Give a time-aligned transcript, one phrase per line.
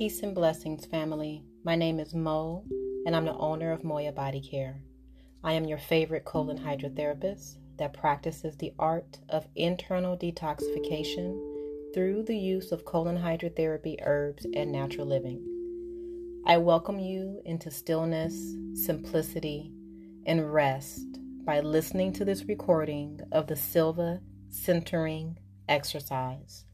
[0.00, 1.44] Peace and blessings, family.
[1.62, 2.64] My name is Mo,
[3.04, 4.80] and I'm the owner of Moya Body Care.
[5.44, 11.38] I am your favorite colon hydrotherapist that practices the art of internal detoxification
[11.92, 15.44] through the use of colon hydrotherapy herbs and natural living.
[16.46, 19.70] I welcome you into stillness, simplicity,
[20.24, 25.36] and rest by listening to this recording of the Silva centering
[25.68, 26.64] exercise.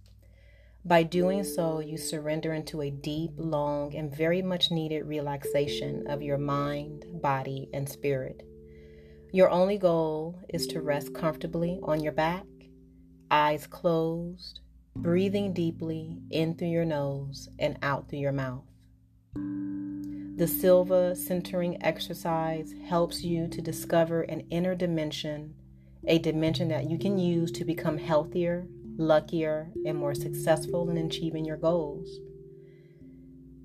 [0.86, 6.22] By doing so, you surrender into a deep, long, and very much needed relaxation of
[6.22, 8.44] your mind, body, and spirit.
[9.32, 12.46] Your only goal is to rest comfortably on your back,
[13.32, 14.60] eyes closed,
[14.94, 18.62] breathing deeply in through your nose and out through your mouth.
[19.34, 25.56] The Silva centering exercise helps you to discover an inner dimension,
[26.06, 28.68] a dimension that you can use to become healthier,
[28.98, 32.08] luckier, and more successful in achieving your goals.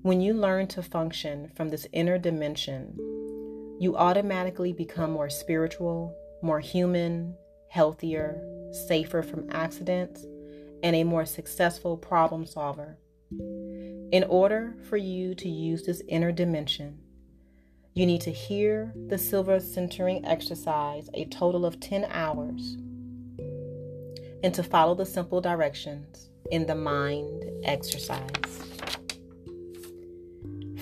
[0.02, 2.96] When you learn to function from this inner dimension,
[3.78, 7.36] you automatically become more spiritual, more human,
[7.68, 10.24] healthier, safer from accidents,
[10.82, 12.98] and a more successful problem solver.
[13.30, 16.98] In order for you to use this inner dimension,
[17.94, 22.76] you need to hear the Silva centering exercise a total of 10 hours
[24.42, 28.62] and to follow the simple directions in the mind exercise.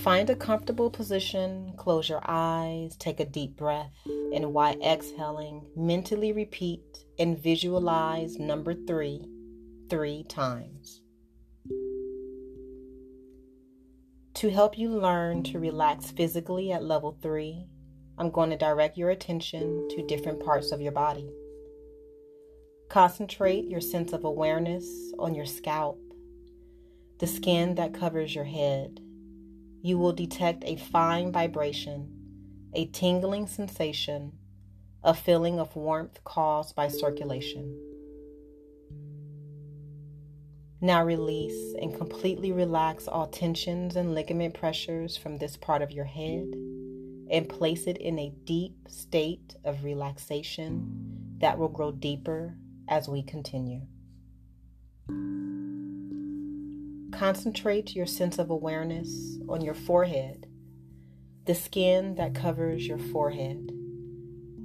[0.02, 3.92] Find a comfortable position, close your eyes, take a deep breath,
[4.34, 6.80] and while exhaling, mentally repeat
[7.18, 9.26] and visualize number three
[9.90, 11.02] three times.
[14.34, 17.66] To help you learn to relax physically at level three,
[18.16, 21.28] I'm going to direct your attention to different parts of your body.
[22.90, 26.00] Concentrate your sense of awareness on your scalp,
[27.20, 28.98] the skin that covers your head.
[29.80, 32.12] You will detect a fine vibration,
[32.74, 34.32] a tingling sensation,
[35.04, 37.78] a feeling of warmth caused by circulation.
[40.80, 46.06] Now release and completely relax all tensions and ligament pressures from this part of your
[46.06, 46.54] head
[47.30, 52.56] and place it in a deep state of relaxation that will grow deeper
[52.90, 53.82] as we continue.
[57.12, 60.46] Concentrate your sense of awareness on your forehead,
[61.46, 63.70] the skin that covers your forehead.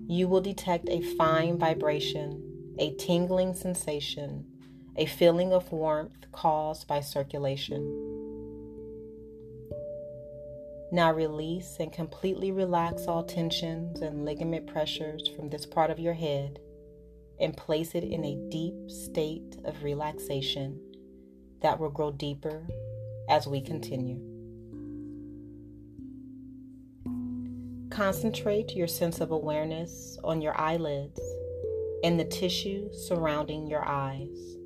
[0.08, 4.46] You will detect a fine vibration, a tingling sensation,
[4.96, 8.02] a feeling of warmth caused by circulation.
[10.92, 16.14] Now release and completely relax all tensions and ligament pressures from this part of your
[16.14, 16.60] head
[17.40, 20.80] and place it in a deep state of relaxation
[21.62, 22.66] that will grow deeper
[23.30, 24.20] as we continue.
[27.90, 31.20] Concentrate your sense of awareness on your eyelids
[32.04, 34.58] and the tissue surrounding your eyes.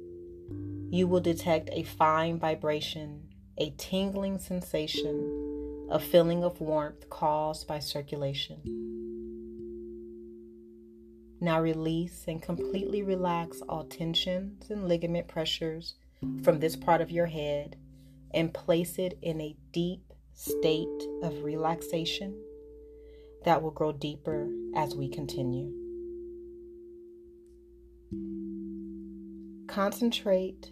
[0.90, 3.22] You will detect a fine vibration,
[3.58, 8.79] a tingling sensation, a feeling of warmth caused by circulation.
[11.42, 15.96] Now release and completely relax all tensions and ligament pressures
[16.44, 17.78] from this part of your head
[18.32, 20.02] and place it in a deep
[20.34, 22.38] state of relaxation
[23.46, 25.72] that will grow deeper as we continue.
[29.68, 30.72] Concentrate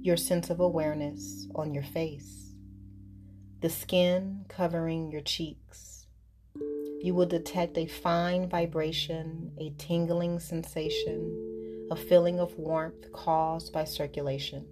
[0.00, 2.54] your sense of awareness on your face,
[3.60, 5.97] the skin covering your cheeks
[7.00, 13.84] you will detect a fine vibration, a tingling sensation, a feeling of warmth caused by
[13.84, 14.66] circulation.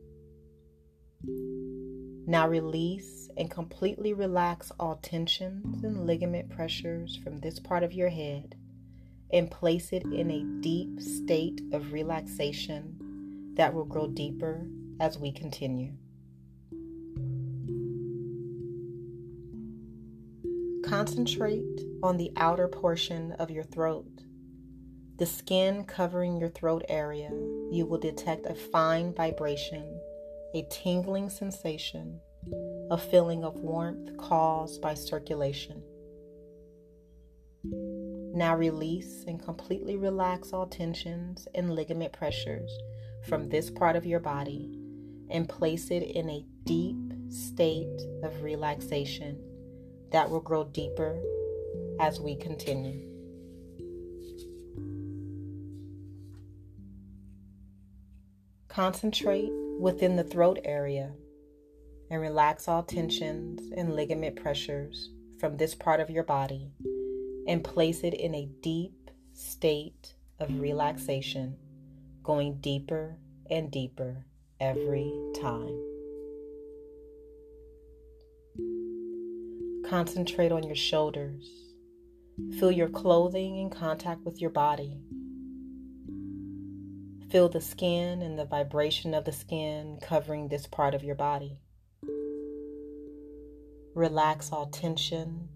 [2.26, 8.08] Now release and completely relax all tensions and ligament pressures from this part of your
[8.08, 8.56] head
[9.32, 14.66] and place it in a deep state of relaxation that will grow deeper
[15.00, 15.92] as we continue.
[20.96, 24.22] Concentrate on the outer portion of your throat,
[25.18, 27.28] the skin covering your throat area.
[27.70, 30.00] You will detect a fine vibration,
[30.54, 32.18] a tingling sensation,
[32.90, 35.82] a feeling of warmth caused by circulation.
[37.62, 42.70] Now release and completely relax all tensions and ligament pressures
[43.28, 44.72] from this part of your body
[45.28, 49.55] and place it in a deep state of relaxation
[50.16, 51.20] that will grow deeper
[52.00, 53.02] as we continue.
[58.66, 61.12] Concentrate within the throat area,
[62.10, 66.70] and relax all tensions and ligament pressures from this part of your body
[67.46, 71.58] and place it in a deep state of relaxation,
[72.22, 73.18] going deeper
[73.50, 74.24] and deeper
[74.60, 75.95] every time.
[79.88, 81.48] Concentrate on your shoulders.
[82.58, 85.00] Feel your clothing in contact with your body.
[87.30, 91.60] Feel the skin and the vibration of the skin covering this part of your body.
[93.94, 95.48] Relax all tension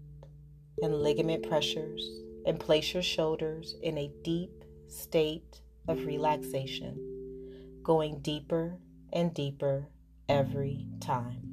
[0.81, 2.09] and ligament pressures
[2.45, 8.77] and place your shoulders in a deep state of relaxation, going deeper
[9.11, 9.89] and deeper
[10.29, 11.50] every time.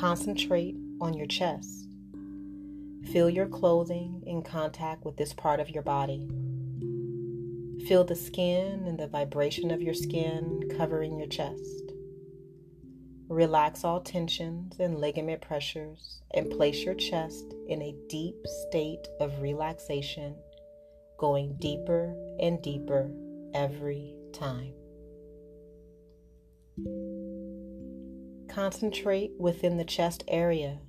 [0.00, 1.86] Concentrate on your chest.
[3.12, 6.26] Feel your clothing in contact with this part of your body.
[7.86, 11.92] Feel the skin and the vibration of your skin covering your chest.
[13.28, 18.36] Relax all tensions and ligament pressures and place your chest in a deep
[18.68, 20.34] state of relaxation,
[21.18, 23.10] going deeper and deeper
[23.52, 24.72] every time.
[28.50, 30.80] Concentrate within the chest area.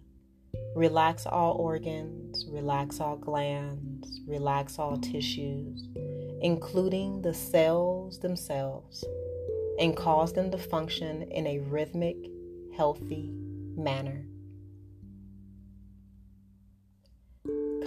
[0.76, 5.88] Relax all organs, relax all glands, relax all tissues,
[6.42, 9.06] including the cells themselves
[9.80, 12.18] and cause them to function in a rhythmic,
[12.76, 13.30] healthy
[13.78, 14.26] manner.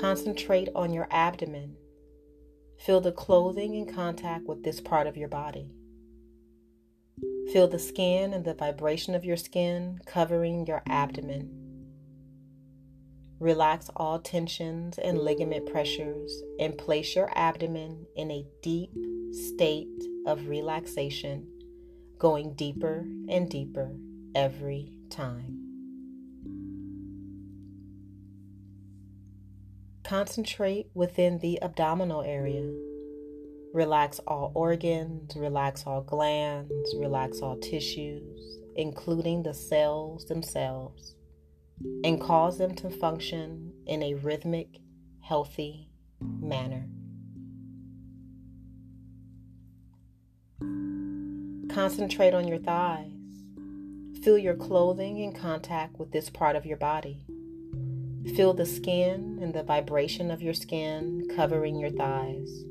[0.00, 1.76] Concentrate on your abdomen.
[2.78, 5.72] Feel the clothing in contact with this part of your body.
[7.52, 11.64] Feel the skin and the vibration of your skin covering your abdomen.
[13.38, 18.90] Relax all tensions and ligament pressures and place your abdomen in a deep
[19.32, 19.88] state
[20.26, 21.46] of relaxation
[22.18, 23.92] going deeper and deeper
[24.34, 25.60] every time.
[30.04, 32.70] Concentrate within the abdominal area.
[33.74, 41.16] Relax all organs, relax all glands, relax all tissues, including the cells themselves,
[42.04, 44.78] and cause them to function in a rhythmic,
[45.22, 45.88] healthy
[46.20, 46.86] manner.
[51.68, 53.10] Concentrate on your thighs.
[54.22, 57.26] Feel your clothing in contact with this part of your body.
[58.36, 62.64] Feel the skin and the vibration of your skin covering your thighs.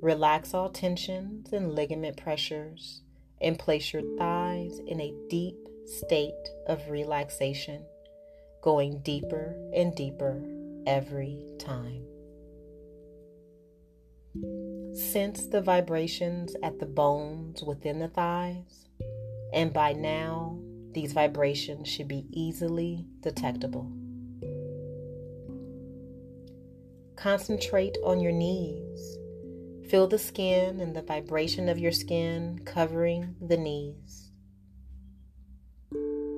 [0.00, 3.02] Relax all tensions and ligament pressures
[3.40, 5.56] and place your thighs in a deep
[5.86, 7.84] state of relaxation,
[8.62, 10.42] going deeper and deeper
[10.86, 12.04] every time.
[14.94, 18.88] Sense the vibrations at the bones within the thighs,
[19.52, 20.58] and by now,
[20.92, 23.90] these vibrations should be easily detectable.
[27.16, 29.18] Concentrate on your knees.
[29.88, 34.30] Feel the skin and the vibration of your skin covering the knees.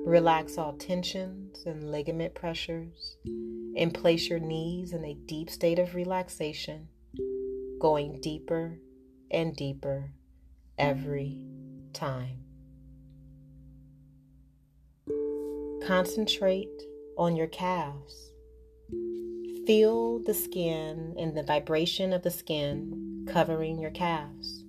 [0.05, 5.95] Relax all tensions and ligament pressures and place your knees in a deep state of
[5.95, 6.87] relaxation
[7.81, 8.79] going deeper
[9.29, 10.11] and deeper
[10.77, 11.45] every
[11.91, 12.37] time.
[15.85, 16.83] Concentrate
[17.17, 18.31] on your calves.
[19.67, 24.63] Feel the skin and the vibration of the skin covering your calves.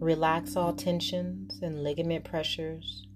[0.00, 3.06] Relax all tensions and ligament pressures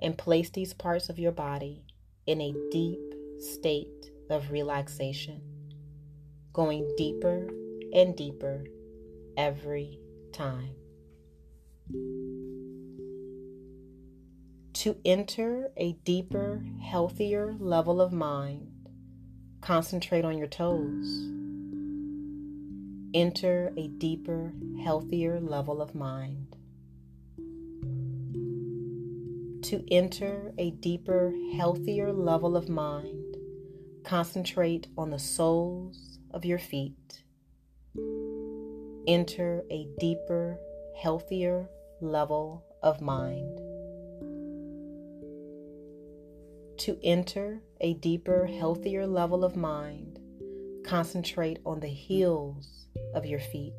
[0.00, 1.84] and place these parts of your body
[2.26, 3.00] in a deep
[3.38, 5.40] state of relaxation,
[6.52, 7.48] going deeper
[7.92, 8.64] and deeper
[9.36, 9.98] every
[10.32, 10.74] time.
[14.74, 18.70] To enter a deeper, healthier level of mind,
[19.60, 21.30] concentrate on your toes.
[23.14, 24.52] Enter a deeper,
[24.82, 26.56] healthier level of mind.
[29.62, 33.36] To enter a deeper, healthier level of mind,
[34.04, 37.24] concentrate on the soles of your feet
[39.06, 40.58] enter a deeper,
[40.96, 41.68] healthier
[42.00, 43.58] level of mind.
[46.78, 50.13] To enter a deeper, healthier level of mind,
[50.84, 53.72] concentrate on the heels of your feet.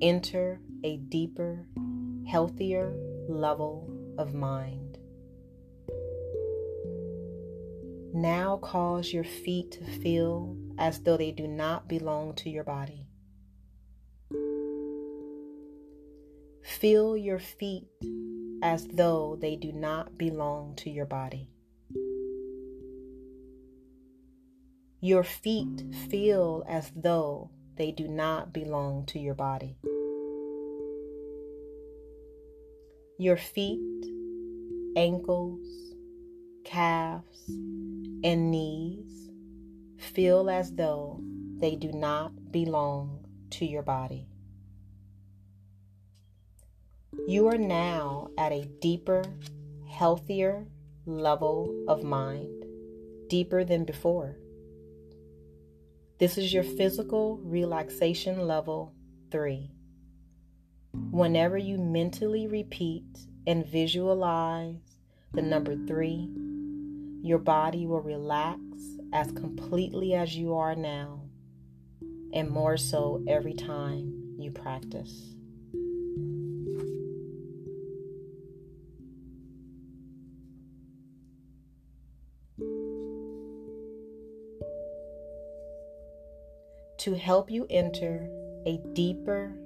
[0.00, 1.66] Enter a deeper,
[2.26, 2.94] healthier
[3.28, 4.98] level of mind.
[8.14, 13.06] Now cause your feet to feel as though they do not belong to your body.
[16.62, 17.86] Feel your feet
[18.62, 21.50] as though they do not belong to your body.
[25.00, 29.76] Your feet feel as though they do not belong to your body.
[33.16, 33.78] Your feet,
[34.96, 35.60] ankles,
[36.64, 39.30] calves, and knees
[39.98, 41.20] feel as though
[41.60, 44.26] they do not belong to your body.
[47.28, 49.22] You are now at a deeper,
[49.88, 50.66] healthier
[51.06, 52.64] level of mind,
[53.28, 54.36] deeper than before.
[56.18, 58.92] This is your physical relaxation level
[59.30, 59.70] three.
[61.12, 63.04] Whenever you mentally repeat
[63.46, 64.98] and visualize
[65.32, 66.28] the number three,
[67.22, 68.58] your body will relax
[69.12, 71.22] as completely as you are now,
[72.32, 75.37] and more so every time you practice.
[87.08, 88.28] To help you enter
[88.66, 89.56] a deeper,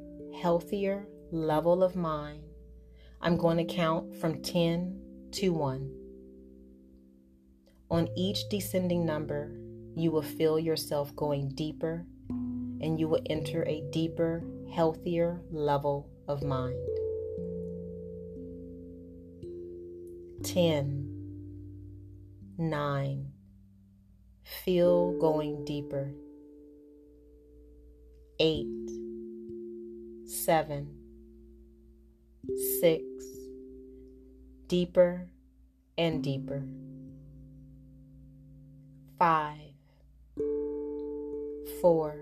[0.41, 2.41] healthier level of mind,
[3.21, 5.01] I'm going to count from 10
[5.33, 5.93] to 1.
[7.91, 9.59] On each descending number,
[9.97, 16.45] you will feel yourself going deeper and you will enter a deeper, healthier level of
[16.45, 16.79] mind.
[20.45, 21.09] 10,
[22.57, 23.33] 9,
[24.45, 26.15] feel going deeper
[28.45, 28.91] eight,
[30.27, 30.89] seven,
[32.81, 33.05] six,
[34.67, 35.29] deeper
[35.97, 36.65] and deeper,
[39.17, 39.77] five,
[41.81, 42.17] four,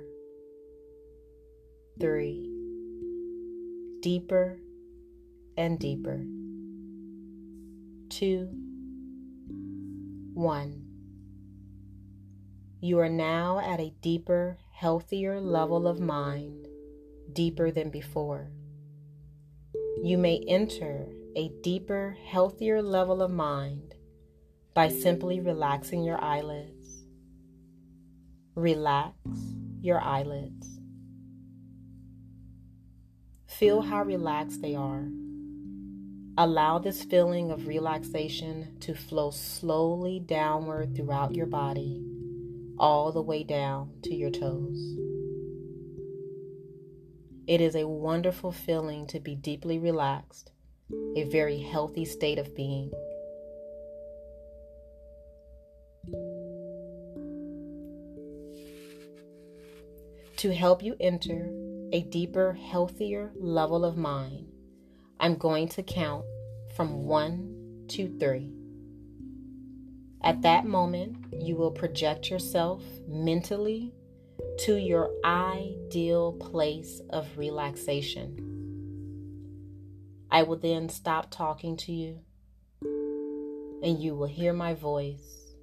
[1.98, 2.50] three,
[4.02, 4.58] deeper
[5.56, 6.22] and deeper,
[8.10, 8.46] two,
[10.34, 10.84] one.
[12.82, 16.66] You are now at a deeper healthier level of mind,
[17.34, 18.50] deeper than before.
[20.02, 21.06] You may enter
[21.36, 23.94] a deeper, healthier level of mind
[24.72, 27.04] by simply relaxing your eyelids.
[28.54, 29.18] Relax
[29.82, 30.80] your eyelids.
[33.48, 35.10] Feel how relaxed they are.
[36.38, 42.02] Allow this feeling of relaxation to flow slowly downward throughout your body
[42.80, 44.96] all the way down to your toes.
[47.46, 50.50] It is a wonderful feeling to be deeply relaxed,
[51.14, 52.90] a very healthy state of being.
[60.38, 61.52] To help you enter
[61.92, 64.46] a deeper, healthier level of mind,
[65.18, 66.24] I'm going to count
[66.74, 68.59] from one to three.
[70.22, 73.94] At that moment, you will project yourself mentally
[74.60, 78.46] to your ideal place of relaxation.
[80.30, 82.20] I will then stop talking to you
[83.82, 85.54] and you will hear my voice.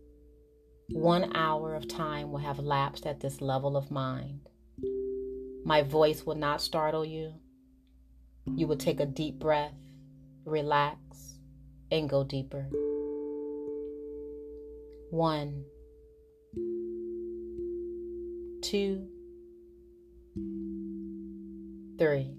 [0.89, 4.49] One hour of time will have lapsed at this level of mind.
[5.63, 7.33] My voice will not startle you.
[8.45, 9.75] You will take a deep breath,
[10.45, 10.97] relax,
[11.91, 12.69] and go deeper.
[15.09, 15.63] One,
[18.61, 19.07] two,
[21.97, 22.35] three.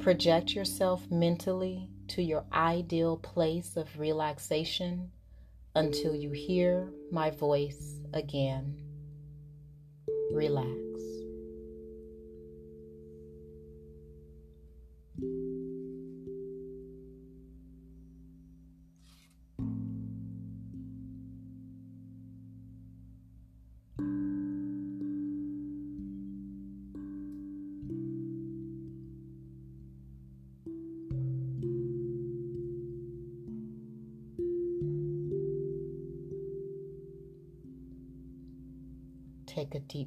[0.00, 5.10] Project yourself mentally to your ideal place of relaxation
[5.74, 8.76] until you hear my voice again.
[10.30, 10.68] Relax.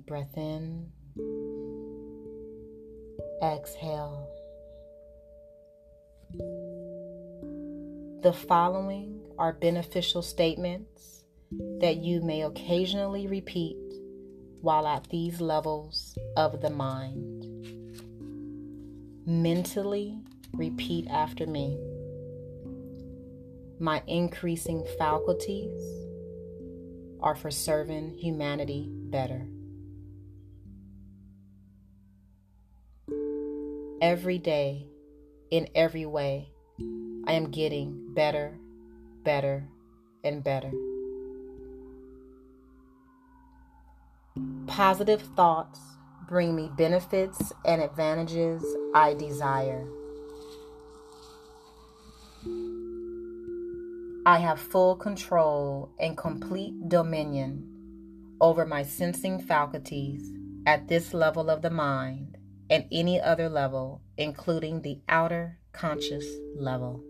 [0.08, 0.88] Breath in.
[3.44, 4.30] Exhale.
[8.24, 11.26] The following are beneficial statements
[11.82, 13.78] that you may occasionally repeat
[14.62, 17.44] while at these levels of the mind.
[19.26, 20.18] Mentally
[20.54, 21.78] repeat after me.
[23.80, 25.82] My increasing faculties
[27.20, 29.48] are for serving humanity better.
[34.02, 34.86] Every day,
[35.52, 36.52] in every way,
[37.26, 38.58] I am getting better,
[39.24, 39.68] better,
[40.24, 40.72] and better.
[44.68, 45.80] Positive thoughts
[46.28, 48.64] bring me benefits and advantages
[48.94, 49.88] I desire.
[54.26, 57.74] I have full control and complete dominion
[58.42, 60.32] over my sensing faculties
[60.66, 62.37] at this level of the mind
[62.70, 67.04] and any other level, including the outer conscious level.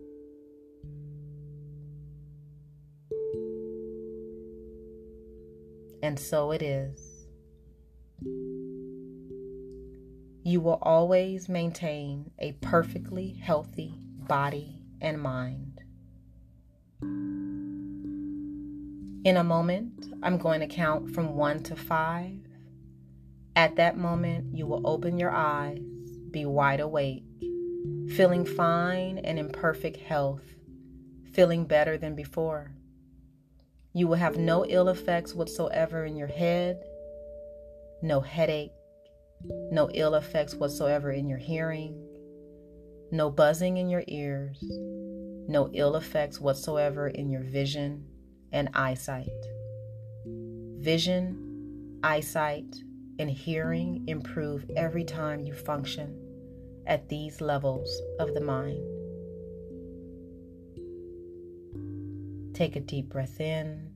[6.02, 7.26] And so it is.
[10.44, 15.82] You will always maintain a perfectly healthy body and mind.
[19.24, 22.47] In a moment, I'm going to count from one to five.
[23.58, 25.80] At that moment, you will open your eyes,
[26.30, 27.24] be wide awake,
[28.14, 30.44] feeling fine and in perfect health,
[31.32, 32.70] feeling better than before.
[33.92, 36.80] You will have no ill effects whatsoever in your head,
[38.00, 38.70] no headache,
[39.72, 42.00] no ill effects whatsoever in your hearing,
[43.10, 44.62] no buzzing in your ears,
[45.48, 48.06] no ill effects whatsoever in your vision
[48.52, 49.26] and eyesight.
[50.78, 52.72] Vision, eyesight,
[53.18, 56.16] and hearing improve every time you function
[56.86, 58.82] at these levels of the mind.
[62.54, 63.90] Take a deep breath in,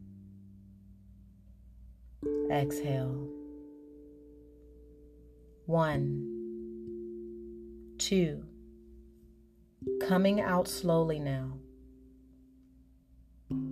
[2.50, 3.28] exhale.
[5.66, 6.28] One,
[7.98, 8.44] two,
[10.06, 11.58] coming out slowly now.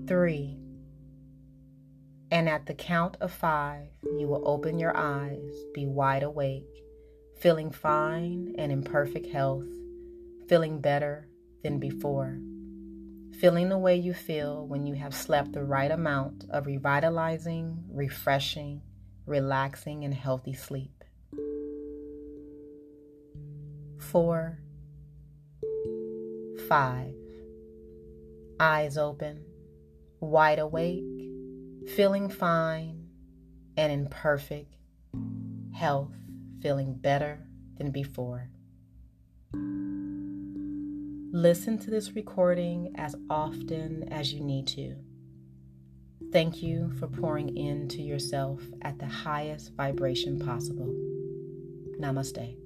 [0.06, 0.59] Three,
[2.30, 6.84] and at the count of five, you will open your eyes, be wide awake,
[7.40, 9.66] feeling fine and in perfect health,
[10.48, 11.26] feeling better
[11.64, 12.38] than before,
[13.40, 18.80] feeling the way you feel when you have slept the right amount of revitalizing, refreshing,
[19.26, 21.02] relaxing, and healthy sleep.
[23.98, 24.60] Four,
[26.68, 27.14] five,
[28.60, 29.44] eyes open,
[30.20, 31.09] wide awake
[31.88, 33.08] feeling fine
[33.76, 34.76] and in perfect
[35.74, 36.12] health,
[36.60, 37.40] feeling better
[37.76, 38.48] than before.
[41.32, 44.96] Listen to this recording as often as you need to.
[46.32, 50.94] Thank you for pouring into yourself at the highest vibration possible.
[51.98, 52.59] Namaste.